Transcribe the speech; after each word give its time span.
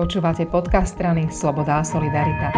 Počúvate 0.00 0.48
podcast 0.48 0.96
strany 0.96 1.28
Sloboda 1.28 1.76
a 1.76 1.84
Solidarita. 1.84 2.48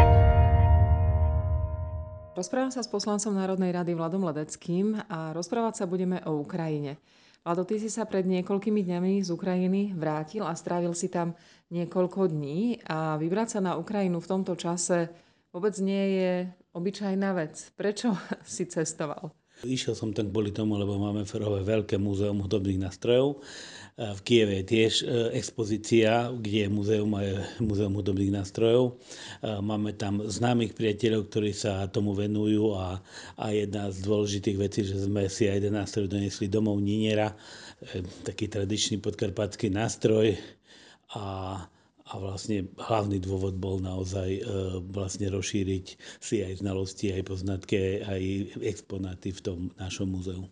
Rozprávam 2.38 2.70
sa 2.70 2.86
s 2.86 2.86
poslancom 2.86 3.34
Národnej 3.34 3.74
rady 3.74 3.98
Vladom 3.98 4.22
Ledeckým 4.30 4.94
a 5.10 5.34
rozprávať 5.34 5.82
sa 5.82 5.90
budeme 5.90 6.22
o 6.22 6.38
Ukrajine. 6.38 7.02
Vlado, 7.42 7.66
ty 7.66 7.82
si 7.82 7.90
sa 7.90 8.06
pred 8.06 8.30
niekoľkými 8.30 8.86
dňami 8.86 9.26
z 9.26 9.34
Ukrajiny 9.34 9.90
vrátil 9.90 10.46
a 10.46 10.54
strávil 10.54 10.94
si 10.94 11.10
tam 11.10 11.34
niekoľko 11.74 12.30
dní 12.30 12.78
a 12.86 13.18
vybrať 13.18 13.58
sa 13.58 13.60
na 13.66 13.74
Ukrajinu 13.74 14.22
v 14.22 14.30
tomto 14.38 14.54
čase 14.54 15.10
vôbec 15.50 15.74
nie 15.82 16.22
je 16.22 16.32
obyčajná 16.78 17.34
vec. 17.34 17.74
Prečo 17.74 18.14
si 18.46 18.70
cestoval? 18.70 19.41
Išiel 19.62 19.94
som 19.94 20.10
tam 20.10 20.34
kvôli 20.34 20.50
tomu, 20.50 20.74
lebo 20.74 20.98
máme 20.98 21.22
Ferové 21.22 21.62
veľké 21.62 21.94
múzeum 21.94 22.42
hudobných 22.42 22.82
nástrojov. 22.82 23.38
V 23.92 24.20
Kieve 24.24 24.58
je 24.58 24.64
tiež 24.64 24.92
e, 25.00 25.04
expozícia, 25.36 26.32
kde 26.32 26.66
je 26.66 26.68
múzeum, 26.72 27.12
múzeum 27.60 27.92
hudobných 27.92 28.32
nástrojov. 28.32 28.96
Máme 29.44 29.92
tam 29.94 30.24
známych 30.24 30.72
priateľov, 30.72 31.28
ktorí 31.28 31.52
sa 31.52 31.86
tomu 31.92 32.16
venujú 32.16 32.72
a, 32.72 32.98
a 33.36 33.46
jedna 33.52 33.92
z 33.92 34.02
dôležitých 34.02 34.56
vecí, 34.56 34.80
že 34.88 34.96
sme 34.96 35.28
si 35.28 35.46
aj 35.46 35.60
jeden 35.60 35.76
nástroj 35.76 36.08
donesli 36.08 36.48
domov 36.48 36.80
Niniera, 36.80 37.36
e, 37.84 38.00
taký 38.24 38.48
tradičný 38.48 38.98
podkarpatský 38.98 39.68
nástroj 39.70 40.40
a 41.12 41.24
a 42.08 42.18
vlastne 42.18 42.66
hlavný 42.78 43.22
dôvod 43.22 43.54
bol 43.58 43.78
naozaj 43.78 44.30
e, 44.38 44.42
vlastne 44.90 45.30
rozšíriť 45.30 45.86
si 46.18 46.42
aj 46.42 46.62
znalosti, 46.64 47.14
aj 47.14 47.22
poznatky, 47.26 48.02
aj 48.02 48.22
exponáty 48.62 49.30
v 49.30 49.40
tom 49.40 49.58
našom 49.78 50.10
múzeu. 50.10 50.42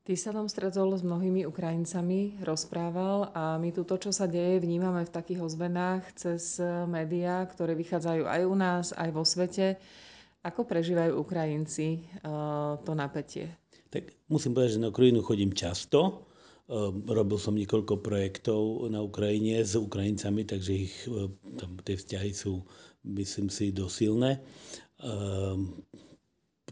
Ty 0.00 0.16
sa 0.16 0.34
tam 0.34 0.50
stretol 0.50 0.90
s 0.96 1.06
mnohými 1.06 1.46
Ukrajincami, 1.46 2.42
rozprával 2.42 3.30
a 3.30 3.60
my 3.60 3.70
tu 3.70 3.86
to, 3.86 3.94
čo 3.94 4.10
sa 4.10 4.26
deje, 4.26 4.58
vnímame 4.58 5.06
v 5.06 5.12
takých 5.12 5.44
ozvenách 5.44 6.02
cez 6.16 6.58
médiá, 6.88 7.44
ktoré 7.46 7.76
vychádzajú 7.78 8.26
aj 8.26 8.42
u 8.42 8.56
nás, 8.56 8.86
aj 8.96 9.10
vo 9.12 9.22
svete. 9.22 9.78
Ako 10.40 10.64
prežívajú 10.64 11.20
Ukrajinci 11.20 12.00
uh, 12.24 12.80
to 12.80 12.96
napätie? 12.96 13.60
Tak 13.92 14.08
musím 14.32 14.56
povedať, 14.56 14.80
že 14.80 14.82
na 14.82 14.88
Ukrajinu 14.88 15.20
chodím 15.20 15.52
často 15.52 16.29
robil 17.10 17.38
som 17.38 17.58
niekoľko 17.58 17.98
projektov 17.98 18.86
na 18.94 19.02
Ukrajine 19.02 19.58
s 19.66 19.74
Ukrajincami, 19.74 20.46
takže 20.46 20.72
ich, 20.72 20.94
e, 21.10 21.26
tam 21.58 21.74
tie 21.82 21.98
vzťahy 21.98 22.30
sú, 22.30 22.62
myslím 23.10 23.50
si, 23.50 23.74
dosilné. 23.74 24.38
Ehm, 25.02 25.82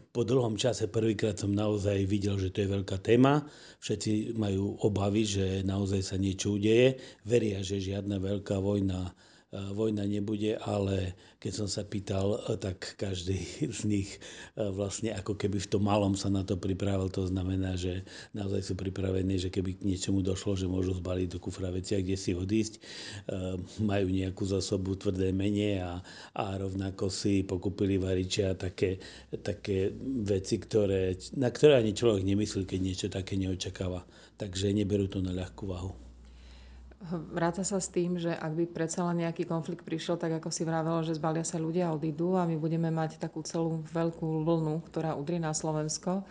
po 0.09 0.25
dlhom 0.25 0.57
čase 0.57 0.89
prvýkrát 0.89 1.37
som 1.37 1.53
naozaj 1.53 2.07
videl, 2.07 2.39
že 2.39 2.49
to 2.49 2.65
je 2.65 2.73
veľká 2.79 2.97
téma. 3.03 3.45
Všetci 3.83 4.33
majú 4.39 4.79
obavy, 4.81 5.27
že 5.27 5.45
naozaj 5.61 6.01
sa 6.01 6.15
niečo 6.17 6.57
udeje. 6.57 6.97
Veria, 7.27 7.61
že 7.61 7.77
žiadna 7.77 8.17
veľká 8.17 8.57
vojna 8.57 9.13
vojna 9.49 10.05
nebude, 10.05 10.61
ale 10.61 11.17
keď 11.41 11.51
som 11.55 11.67
sa 11.71 11.81
pýtal, 11.81 12.37
e, 12.45 12.53
tak 12.61 12.93
každý 13.01 13.41
z 13.81 13.81
nich 13.89 14.09
e, 14.13 14.61
vlastne 14.69 15.09
ako 15.17 15.33
keby 15.33 15.57
v 15.57 15.71
tom 15.73 15.89
malom 15.89 16.13
sa 16.13 16.29
na 16.29 16.45
to 16.45 16.53
pripravil. 16.53 17.09
To 17.17 17.25
znamená, 17.25 17.73
že 17.73 18.05
naozaj 18.37 18.61
sú 18.61 18.73
pripravení, 18.77 19.41
že 19.41 19.49
keby 19.49 19.81
k 19.81 19.87
niečomu 19.89 20.21
došlo, 20.21 20.53
že 20.53 20.69
môžu 20.69 20.93
zbaliť 21.01 21.27
do 21.33 21.39
kufra 21.41 21.73
veci 21.73 21.97
kde 21.99 22.15
si 22.15 22.37
odísť. 22.37 22.73
Majú 23.81 24.07
nejakú 24.13 24.45
zásobu 24.45 24.95
tvrdé 24.95 25.33
mene 25.33 25.81
a, 25.81 25.99
a 26.37 26.45
rovnako 26.55 27.09
si 27.09 27.41
pokúpili 27.41 27.97
variče 27.97 28.53
a 28.53 28.53
také, 28.53 29.01
také 29.41 29.89
veci, 30.23 30.61
ktoré, 30.61 31.17
na 31.35 31.49
ktoré 31.49 31.81
ani 31.81 31.97
človek 31.97 32.23
nemyslí, 32.23 32.69
keď 32.69 32.79
niečo 32.79 33.07
také 33.09 33.35
neočakáva. 33.35 34.05
Takže 34.37 34.71
neberú 34.71 35.09
to 35.09 35.19
na 35.19 35.33
ľahkú 35.35 35.65
váhu. 35.67 36.08
Vráca 37.07 37.63
sa 37.63 37.79
s 37.79 37.87
tým, 37.87 38.19
že 38.19 38.35
ak 38.35 38.59
by 38.59 38.65
predsa 38.75 39.07
len 39.07 39.23
nejaký 39.23 39.47
konflikt 39.47 39.87
prišiel, 39.87 40.19
tak 40.19 40.35
ako 40.35 40.51
si 40.51 40.67
vravelo, 40.67 40.99
že 40.99 41.15
zbalia 41.15 41.47
sa 41.47 41.55
ľudia 41.55 41.87
a 41.87 41.95
odídu 41.95 42.35
a 42.35 42.43
my 42.43 42.59
budeme 42.59 42.91
mať 42.91 43.23
takú 43.23 43.39
celú 43.39 43.87
veľkú 43.87 44.43
vlnu, 44.43 44.83
ktorá 44.83 45.15
udrie 45.15 45.39
na 45.39 45.55
Slovensko. 45.55 46.27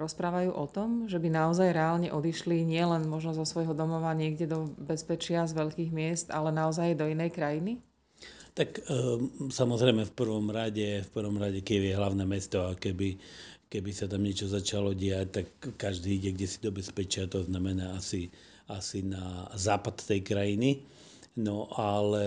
Rozprávajú 0.00 0.56
o 0.56 0.64
tom, 0.68 1.04
že 1.04 1.20
by 1.20 1.28
naozaj 1.28 1.68
reálne 1.68 2.08
odišli 2.08 2.64
nielen 2.64 3.04
možno 3.04 3.36
zo 3.36 3.44
svojho 3.44 3.76
domova 3.76 4.16
niekde 4.16 4.48
do 4.48 4.72
bezpečia 4.80 5.44
z 5.44 5.52
veľkých 5.52 5.92
miest, 5.92 6.32
ale 6.32 6.48
naozaj 6.48 6.96
do 6.96 7.04
inej 7.04 7.36
krajiny? 7.36 7.84
Tak 8.56 8.88
ehm, 8.88 9.52
samozrejme 9.52 10.08
v 10.08 10.16
prvom 10.16 10.48
rade, 10.48 11.04
v 11.04 11.10
prvom 11.12 11.36
rade 11.36 11.60
Kiev 11.60 11.84
je 11.84 11.92
hlavné 11.92 12.24
mesto 12.24 12.64
a 12.64 12.72
keby, 12.72 13.20
keby 13.68 13.90
sa 13.92 14.08
tam 14.08 14.24
niečo 14.24 14.48
začalo 14.48 14.96
diať, 14.96 15.26
tak 15.28 15.46
každý 15.76 16.16
ide 16.16 16.32
kde 16.32 16.48
si 16.48 16.58
do 16.64 16.72
bezpečia, 16.72 17.28
to 17.28 17.44
znamená 17.44 18.00
asi 18.00 18.32
asi 18.70 19.02
na 19.06 19.50
západ 19.54 20.02
tej 20.02 20.20
krajiny. 20.26 20.82
No 21.36 21.68
ale 21.76 22.24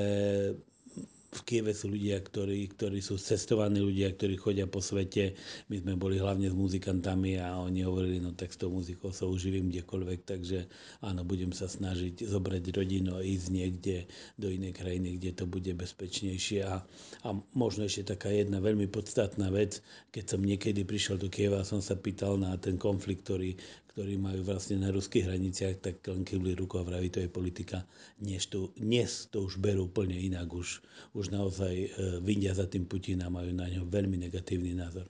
v 1.30 1.42
Kieve 1.46 1.78
sú 1.78 1.94
ľudia, 1.94 2.18
ktorí, 2.26 2.74
ktorí 2.74 3.06
sú 3.06 3.22
cestovaní 3.22 3.78
ľudia, 3.78 4.10
ktorí 4.18 4.34
chodia 4.42 4.66
po 4.66 4.82
svete. 4.82 5.38
My 5.70 5.78
sme 5.78 5.94
boli 5.94 6.18
hlavne 6.18 6.50
s 6.50 6.58
muzikantami 6.58 7.38
a 7.38 7.54
oni 7.62 7.86
hovorili, 7.86 8.18
no 8.18 8.34
tak 8.34 8.50
s 8.50 8.58
tou 8.58 8.74
muzikou 8.74 9.14
sa 9.14 9.30
uživím 9.30 9.70
kdekoľvek, 9.70 10.20
takže 10.26 10.66
áno, 11.06 11.22
budem 11.22 11.54
sa 11.54 11.70
snažiť 11.70 12.26
zobrať 12.26 12.74
rodinu 12.74 13.14
a 13.14 13.22
ísť 13.22 13.48
niekde 13.54 14.10
do 14.42 14.50
inej 14.50 14.74
krajiny, 14.74 15.22
kde 15.22 15.32
to 15.38 15.46
bude 15.46 15.70
bezpečnejšie. 15.70 16.66
A, 16.66 16.82
a 17.22 17.30
možno 17.54 17.86
ešte 17.86 18.18
taká 18.18 18.34
jedna 18.34 18.58
veľmi 18.58 18.90
podstatná 18.90 19.54
vec, 19.54 19.86
keď 20.10 20.34
som 20.34 20.42
niekedy 20.42 20.82
prišiel 20.82 21.22
do 21.22 21.30
Kieva, 21.30 21.62
som 21.62 21.78
sa 21.78 21.94
pýtal 21.94 22.42
na 22.42 22.58
ten 22.58 22.82
konflikt, 22.82 23.30
ktorý, 23.30 23.54
ktorí 24.00 24.16
majú 24.16 24.48
vlastne 24.48 24.80
na 24.80 24.96
ruských 24.96 25.28
hraniciach, 25.28 25.84
tak 25.84 26.00
len 26.08 26.24
kývli 26.24 26.56
ruku 26.56 26.80
a 26.80 26.88
vraví, 26.88 27.12
to 27.12 27.20
je 27.20 27.28
politika. 27.28 27.84
Dnes 28.16 28.48
to, 28.48 28.72
dnes 28.80 29.28
to 29.28 29.44
už 29.44 29.60
berú 29.60 29.92
úplne 29.92 30.16
inak, 30.16 30.48
už, 30.48 30.80
už 31.20 31.36
naozaj 31.36 31.76
e, 31.76 31.88
vidia 32.24 32.56
za 32.56 32.64
tým 32.64 32.88
Putina, 32.88 33.28
majú 33.28 33.52
na 33.52 33.68
ňo 33.68 33.84
veľmi 33.84 34.16
negatívny 34.16 34.72
názor. 34.72 35.04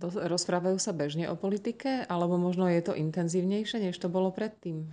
Rozprávajú 0.00 0.80
sa 0.80 0.96
bežne 0.96 1.28
o 1.28 1.36
politike, 1.36 2.08
alebo 2.08 2.40
možno 2.40 2.72
je 2.72 2.80
to 2.80 2.96
intenzívnejšie, 2.96 3.84
než 3.84 4.00
to 4.00 4.08
bolo 4.08 4.32
predtým? 4.32 4.88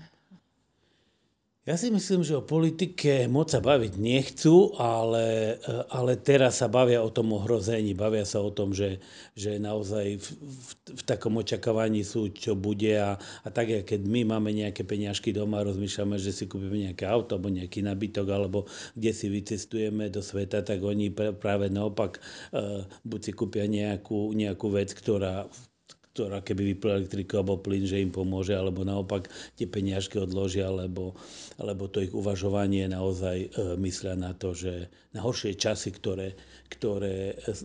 Ja 1.64 1.80
si 1.80 1.88
myslím, 1.96 2.28
že 2.28 2.36
o 2.36 2.44
politike 2.44 3.24
moc 3.32 3.48
sa 3.48 3.64
baviť 3.64 3.96
nechcú, 3.96 4.76
ale, 4.76 5.56
ale 5.96 6.20
teraz 6.20 6.60
sa 6.60 6.68
bavia 6.68 7.00
o 7.00 7.08
tom 7.08 7.32
ohrození, 7.40 7.96
bavia 7.96 8.28
sa 8.28 8.44
o 8.44 8.52
tom, 8.52 8.76
že, 8.76 9.00
že 9.32 9.64
naozaj 9.64 10.20
v, 10.20 10.28
v, 10.44 10.70
v 10.92 11.02
takom 11.08 11.40
očakávaní 11.40 12.04
sú, 12.04 12.36
čo 12.36 12.60
bude. 12.60 13.00
A, 13.00 13.16
a 13.16 13.48
tak, 13.48 13.88
keď 13.88 14.02
my 14.04 14.28
máme 14.28 14.52
nejaké 14.52 14.84
peňažky 14.84 15.32
doma 15.32 15.64
rozmýšľame, 15.64 16.20
že 16.20 16.36
si 16.36 16.52
kúpime 16.52 16.84
nejaké 16.84 17.08
auto 17.08 17.40
alebo 17.40 17.48
nejaký 17.48 17.80
nabytok 17.80 18.28
alebo 18.28 18.68
kde 19.00 19.16
si 19.16 19.32
vycestujeme 19.32 20.12
do 20.12 20.20
sveta, 20.20 20.68
tak 20.68 20.84
oni 20.84 21.16
práve 21.16 21.72
naopak 21.72 22.20
uh, 22.52 22.84
buď 23.08 23.20
si 23.24 23.32
kúpia 23.32 23.72
nejakú, 23.72 24.36
nejakú 24.36 24.68
vec, 24.68 24.92
ktorá 24.92 25.48
ktorá 26.14 26.46
keby 26.46 26.78
vypla 26.78 27.02
elektriku 27.02 27.42
alebo 27.42 27.58
plyn, 27.58 27.90
že 27.90 27.98
im 27.98 28.14
pomôže, 28.14 28.54
alebo 28.54 28.86
naopak 28.86 29.26
tie 29.58 29.66
peniažky 29.66 30.22
odložia, 30.22 30.70
lebo, 30.70 31.18
lebo 31.58 31.90
to 31.90 32.06
ich 32.06 32.14
uvažovanie 32.14 32.86
naozaj 32.86 33.38
e, 33.42 33.48
myslia 33.82 34.14
na 34.14 34.38
to, 34.38 34.54
že 34.54 34.94
na 35.10 35.26
horšie 35.26 35.58
časy, 35.58 35.90
ktoré, 35.90 36.38
ktoré 36.70 37.34
e, 37.34 37.58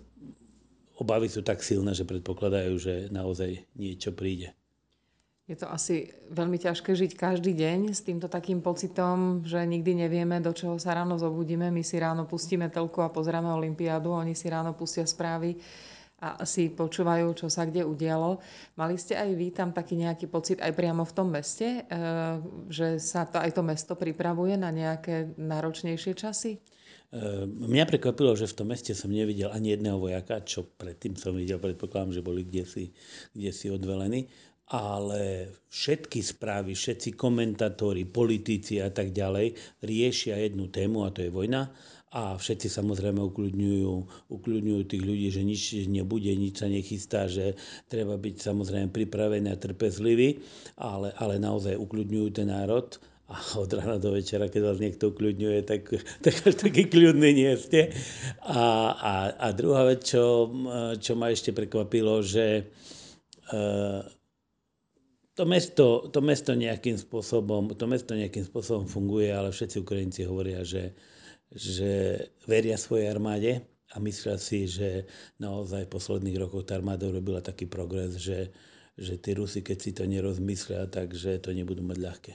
obavy 0.96 1.28
sú 1.28 1.44
tak 1.44 1.60
silné, 1.60 1.92
že 1.92 2.08
predpokladajú, 2.08 2.72
že 2.80 2.94
naozaj 3.12 3.68
niečo 3.76 4.16
príde. 4.16 4.56
Je 5.48 5.56
to 5.56 5.68
asi 5.68 6.08
veľmi 6.32 6.60
ťažké 6.60 6.92
žiť 6.92 7.12
každý 7.16 7.52
deň 7.56 7.92
s 7.92 8.04
týmto 8.04 8.28
takým 8.28 8.60
pocitom, 8.64 9.44
že 9.44 9.60
nikdy 9.64 10.08
nevieme, 10.08 10.40
do 10.44 10.52
čoho 10.52 10.76
sa 10.76 10.92
ráno 10.92 11.16
zobudíme. 11.16 11.72
My 11.72 11.80
si 11.80 11.96
ráno 11.96 12.28
pustíme 12.28 12.68
telku 12.68 13.00
a 13.00 13.08
pozrieme 13.08 13.48
Olympiádu, 13.48 14.12
oni 14.12 14.36
si 14.36 14.48
ráno 14.52 14.76
pustia 14.76 15.08
správy 15.08 15.56
a 16.18 16.42
si 16.42 16.66
počúvajú, 16.66 17.30
čo 17.38 17.46
sa 17.46 17.62
kde 17.62 17.86
udialo. 17.86 18.42
Mali 18.74 18.98
ste 18.98 19.14
aj 19.14 19.30
vy 19.38 19.54
tam 19.54 19.70
taký 19.70 19.94
nejaký 19.94 20.26
pocit 20.26 20.58
aj 20.58 20.74
priamo 20.74 21.06
v 21.06 21.14
tom 21.14 21.30
meste, 21.30 21.86
e, 21.86 22.02
že 22.66 22.98
sa 22.98 23.22
to, 23.30 23.38
aj 23.38 23.54
to 23.54 23.62
mesto 23.62 23.94
pripravuje 23.94 24.58
na 24.58 24.74
nejaké 24.74 25.38
náročnejšie 25.38 26.18
časy? 26.18 26.58
E, 26.58 26.60
mňa 27.46 27.86
prekvapilo, 27.86 28.34
že 28.34 28.50
v 28.50 28.56
tom 28.58 28.74
meste 28.74 28.98
som 28.98 29.14
nevidel 29.14 29.54
ani 29.54 29.78
jedného 29.78 30.02
vojaka, 30.02 30.42
čo 30.42 30.66
predtým 30.66 31.14
som 31.14 31.38
videl, 31.38 31.62
predpokladám, 31.62 32.18
že 32.18 32.26
boli 32.26 32.42
kde 32.42 32.66
si, 32.66 32.84
kde 33.30 33.50
si 33.54 33.70
odvelení 33.70 34.26
ale 34.68 35.48
všetky 35.72 36.20
správy, 36.20 36.76
všetci 36.76 37.16
komentátori, 37.16 38.04
politici 38.04 38.76
a 38.84 38.92
tak 38.92 39.16
ďalej 39.16 39.56
riešia 39.80 40.36
jednu 40.36 40.68
tému 40.68 41.08
a 41.08 41.12
to 41.12 41.24
je 41.24 41.32
vojna 41.32 41.72
a 42.08 42.40
všetci 42.40 42.72
samozrejme 42.72 43.20
ukľudňujú, 43.20 43.92
ukľudňujú 44.32 44.82
tých 44.88 45.04
ľudí, 45.04 45.28
že 45.28 45.42
nič 45.44 45.62
nebude, 45.92 46.32
nič 46.32 46.56
sa 46.56 46.68
nechystá, 46.72 47.28
že 47.28 47.52
treba 47.92 48.16
byť 48.16 48.36
samozrejme 48.40 48.88
pripravený 48.88 49.52
a 49.52 49.60
trpezlivý, 49.60 50.40
ale, 50.80 51.12
ale 51.20 51.36
naozaj 51.36 51.76
ukľudňujú 51.76 52.28
ten 52.32 52.48
národ 52.48 52.96
a 53.28 53.36
od 53.60 53.68
rána 53.68 54.00
do 54.00 54.16
večera, 54.16 54.48
keď 54.48 54.62
vás 54.64 54.78
niekto 54.80 55.12
ukľudňuje, 55.12 55.60
tak, 55.68 55.84
tak 56.24 56.34
až 56.48 56.54
taký 56.56 56.88
kľudný 56.88 57.36
nie 57.36 57.52
ste. 57.60 57.92
A, 58.40 58.96
a, 58.96 59.12
a 59.36 59.46
druhá 59.52 59.84
vec, 59.84 60.08
čo, 60.08 60.48
čo 60.96 61.12
ma 61.12 61.28
ešte 61.28 61.52
prekvapilo, 61.52 62.24
že 62.24 62.72
uh, 63.52 64.00
to 65.36 65.44
mesto, 65.44 66.08
to 66.08 66.24
mesto 66.24 66.56
nejakým 66.56 66.96
spôsobom, 66.96 67.76
to 67.76 67.84
mesto 67.84 68.16
nejakým 68.16 68.48
spôsobom 68.48 68.88
funguje, 68.88 69.28
ale 69.28 69.52
všetci 69.52 69.76
Ukrajinci 69.84 70.24
hovoria, 70.24 70.64
že, 70.64 70.96
že 71.52 72.24
veria 72.44 72.76
svojej 72.76 73.08
armáde 73.08 73.64
a 73.92 73.96
myslia 74.04 74.36
si, 74.36 74.68
že 74.68 75.08
naozaj 75.40 75.88
v 75.88 75.94
posledných 75.96 76.36
rokoch 76.44 76.68
tá 76.68 76.76
armáda 76.76 77.08
urobila 77.08 77.40
taký 77.40 77.64
progres, 77.64 78.20
že, 78.20 78.52
že 79.00 79.16
tí 79.16 79.32
Rusi, 79.32 79.64
keď 79.64 79.78
si 79.80 79.90
to 79.96 80.04
nerozmyslia, 80.04 80.84
takže 80.92 81.40
to 81.40 81.56
nebudú 81.56 81.80
mať 81.80 81.98
ľahké. 81.98 82.32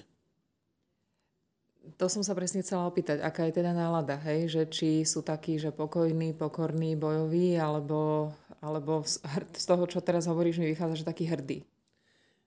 To 2.00 2.08
som 2.08 2.24
sa 2.24 2.32
presne 2.32 2.64
chcela 2.64 2.88
opýtať, 2.88 3.20
aká 3.20 3.44
je 3.52 3.60
teda 3.60 3.76
nálada, 3.76 4.16
hej? 4.24 4.48
že 4.48 4.62
či 4.72 5.04
sú 5.04 5.20
takí, 5.20 5.60
že 5.60 5.76
pokojní, 5.76 6.32
pokorní, 6.32 6.96
bojoví, 6.96 7.60
alebo, 7.60 8.32
alebo 8.64 9.04
z 9.04 9.66
toho, 9.68 9.84
čo 9.86 10.00
teraz 10.00 10.26
hovoríš, 10.26 10.64
mi 10.64 10.72
vychádza, 10.72 11.04
že 11.04 11.10
taký 11.12 11.28
hrdý 11.28 11.60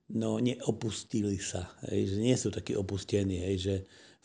no 0.07 0.39
neopustili 0.39 1.39
sa, 1.43 1.67
hej, 1.91 2.15
že 2.15 2.17
nie 2.23 2.37
sú 2.39 2.55
takí 2.55 2.79
opustení, 2.79 3.43
hej, 3.43 3.57
že 3.59 3.75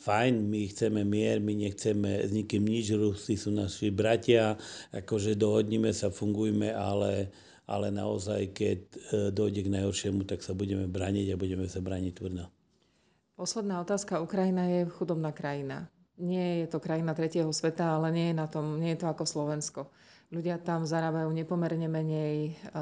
fajn, 0.02 0.50
my 0.50 0.62
chceme 0.74 1.06
mier, 1.06 1.38
my 1.38 1.54
nechceme 1.54 2.26
s 2.26 2.34
nikým 2.34 2.66
nič, 2.66 2.98
Rusi 2.98 3.38
sú 3.38 3.54
naši 3.54 3.94
bratia, 3.94 4.58
akože 4.90 5.38
dohodníme 5.38 5.94
sa, 5.94 6.10
fungujme, 6.10 6.74
ale, 6.74 7.30
ale 7.70 7.94
naozaj, 7.94 8.50
keď 8.50 8.80
e, 8.82 8.98
dojde 9.30 9.70
k 9.70 9.74
najhoršiemu, 9.78 10.26
tak 10.26 10.42
sa 10.42 10.58
budeme 10.58 10.90
braniť 10.90 11.38
a 11.38 11.40
budeme 11.40 11.70
sa 11.70 11.80
braniť 11.80 12.14
tvrdo. 12.18 12.50
Posledná 13.38 13.82
otázka. 13.82 14.22
Ukrajina 14.22 14.70
je 14.70 14.90
chudobná 14.90 15.34
krajina. 15.34 15.90
Nie 16.22 16.62
je 16.62 16.68
to 16.70 16.78
krajina 16.78 17.18
tretieho 17.18 17.50
sveta, 17.50 17.98
ale 17.98 18.14
nie 18.14 18.28
je, 18.30 18.36
na 18.38 18.46
tom, 18.46 18.78
nie 18.78 18.94
je 18.94 19.02
to 19.02 19.10
ako 19.10 19.26
Slovensko. 19.26 19.90
Ľudia 20.32 20.62
tam 20.62 20.86
zarábajú 20.86 21.28
nepomerne 21.34 21.90
menej 21.92 22.54
eh, 22.54 22.80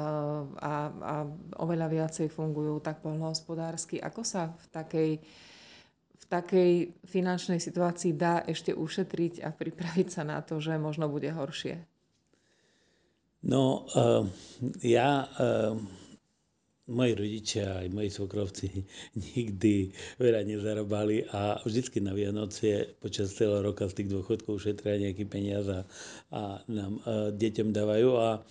a, 0.60 0.74
a 0.92 1.14
oveľa 1.58 1.88
viacej 1.88 2.28
fungujú 2.28 2.78
tak 2.84 3.00
poľnohospodársky. 3.00 3.98
Ako 4.04 4.22
sa 4.22 4.52
v 4.52 4.66
takej, 4.68 5.10
v 6.20 6.24
takej 6.28 6.72
finančnej 7.08 7.58
situácii 7.58 8.12
dá 8.14 8.44
ešte 8.44 8.76
ušetriť 8.76 9.42
a 9.42 9.50
pripraviť 9.50 10.08
sa 10.12 10.22
na 10.22 10.44
to, 10.44 10.60
že 10.60 10.76
možno 10.76 11.08
bude 11.08 11.32
horšie? 11.32 11.80
No, 13.40 13.88
uh, 13.96 14.28
ja 14.84 15.24
uh, 15.24 15.72
moji 16.90 17.12
rodičia 17.14 17.80
aj 17.80 17.88
moji 17.94 18.10
svokrovci 18.10 18.66
nikdy 19.36 19.94
veľa 20.18 20.42
nezarobali 20.44 21.24
a 21.30 21.62
vždycky 21.62 22.02
na 22.02 22.12
Vianocie 22.12 22.98
počas 22.98 23.32
celého 23.32 23.62
roka 23.62 23.86
z 23.86 24.02
tých 24.02 24.08
dôchodkov 24.12 24.58
ušetria 24.58 25.08
nejaký 25.08 25.24
peniaz 25.24 25.70
a, 25.70 25.80
a 26.34 26.60
nám 26.66 27.00
a 27.06 27.30
deťom 27.32 27.70
dávajú 27.70 28.10
a 28.18 28.42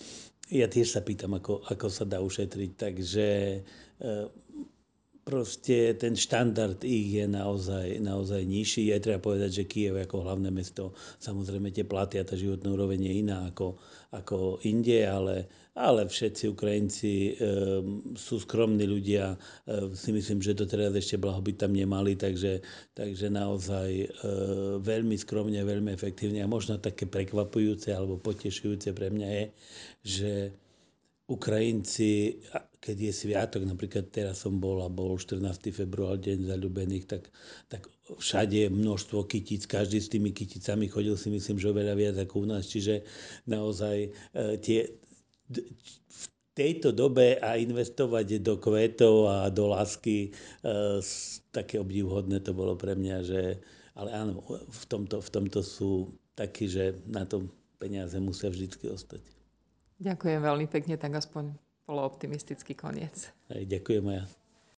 ja 0.49 0.65
tiež 0.65 0.97
sa 0.97 1.05
pýtam, 1.05 1.37
ako, 1.37 1.61
ako 1.69 1.87
sa 1.93 2.09
dá 2.09 2.17
ušetriť, 2.25 2.71
takže 2.73 3.27
e, 3.53 3.59
proste 5.29 5.93
ten 5.93 6.17
štandard 6.17 6.81
ich 6.81 7.21
je 7.21 7.29
naozaj, 7.29 8.01
naozaj 8.01 8.41
nižší. 8.49 8.89
Je 8.89 8.97
treba 8.97 9.21
povedať, 9.21 9.61
že 9.61 9.69
Kiev 9.69 10.01
ako 10.01 10.25
hlavné 10.25 10.49
mesto, 10.49 10.97
samozrejme 11.21 11.69
tie 11.69 11.85
platy 11.85 12.17
a 12.17 12.25
tá 12.25 12.33
životná 12.33 12.73
úroveň 12.73 13.05
je 13.05 13.13
iná 13.21 13.45
ako, 13.45 13.77
ako 14.09 14.57
inde, 14.65 15.05
ale, 15.05 15.45
ale 15.77 16.09
všetci 16.09 16.49
Ukrajinci 16.49 17.13
e, 17.13 17.31
sú 18.17 18.41
skromní 18.41 18.89
ľudia. 18.89 19.37
E, 19.69 19.93
si 19.93 20.09
myslím, 20.09 20.41
že 20.41 20.57
doteraz 20.57 20.97
ešte 20.97 21.21
blahobyt 21.21 21.61
tam 21.61 21.77
nemali, 21.77 22.17
takže, 22.17 22.65
takže 22.97 23.29
naozaj 23.29 23.89
e, 23.93 24.07
veľmi 24.81 25.13
skromne, 25.13 25.61
veľmi 25.61 25.93
efektívne 25.93 26.41
a 26.41 26.49
možno 26.49 26.81
také 26.81 27.05
prekvapujúce 27.05 27.93
alebo 27.93 28.17
potešujúce 28.17 28.97
pre 28.97 29.13
mňa 29.13 29.29
je, 29.29 29.45
že 30.01 30.31
Ukrajinci, 31.29 32.41
keď 32.79 33.11
je 33.11 33.13
sviatok, 33.13 33.67
napríklad 33.67 34.07
teraz 34.07 34.47
som 34.47 34.55
bol 34.55 34.79
a 34.79 34.87
bol 34.87 35.19
14. 35.19 35.43
február, 35.75 36.15
deň 36.15 36.47
zalúbených, 36.47 37.05
tak, 37.11 37.27
tak 37.67 37.91
všade 38.07 38.55
je 38.55 38.69
množstvo 38.71 39.27
kytic, 39.27 39.67
každý 39.67 39.99
s 39.99 40.07
tými 40.07 40.31
kyticami 40.31 40.87
chodil 40.87 41.19
si 41.19 41.27
myslím, 41.27 41.59
že 41.59 41.75
oveľa 41.75 41.93
viac 41.99 42.15
ako 42.15 42.35
u 42.39 42.47
nás, 42.47 42.71
čiže 42.71 43.03
naozaj 43.51 43.97
e, 44.07 44.09
tie, 44.63 44.95
v 46.07 46.25
tejto 46.55 46.95
dobe 46.95 47.35
a 47.43 47.59
investovať 47.59 48.39
do 48.39 48.55
kvetov 48.55 49.27
a 49.27 49.37
do 49.51 49.75
lásky, 49.75 50.31
e, 50.63 51.03
také 51.51 51.83
obdivhodné 51.83 52.39
to 52.39 52.55
bolo 52.55 52.79
pre 52.79 52.95
mňa, 52.95 53.17
že, 53.27 53.59
ale 53.99 54.09
áno, 54.15 54.39
v 54.71 54.83
tomto, 54.87 55.19
v 55.19 55.29
tomto 55.29 55.59
sú 55.59 56.15
takí, 56.31 56.71
že 56.71 56.95
na 57.11 57.27
to 57.27 57.43
peniaze 57.75 58.15
musia 58.23 58.47
vždy 58.47 58.71
ostať. 58.87 59.19
Ďakujem 59.99 60.39
veľmi 60.39 60.67
pekne, 60.71 60.95
tak 60.95 61.11
aspoň 61.19 61.68
bolo 61.89 62.05
optimistický 62.05 62.77
koniec. 62.77 63.33
Aj, 63.49 63.65
ďakujem 63.65 64.05
ja. 64.13 64.23